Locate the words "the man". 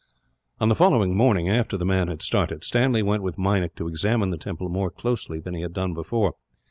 1.77-2.07